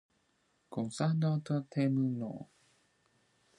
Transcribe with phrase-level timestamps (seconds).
[0.75, 2.31] Consacaaixaj ha teemyo.